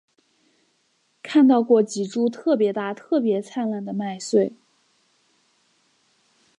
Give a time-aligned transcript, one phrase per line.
[1.21, 4.51] 看到过几株特別大特別灿烂的麦穗